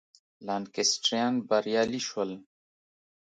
[0.47, 2.31] لانکسټریان بریالي شول.